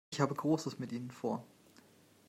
[0.09, 1.45] Ich habe Großes mit Ihnen vor.